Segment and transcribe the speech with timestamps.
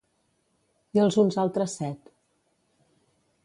[0.97, 2.13] I els uns altres set?